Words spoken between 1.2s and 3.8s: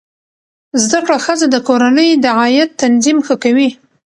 ښځه د کورنۍ د عاید تنظیم ښه کوي.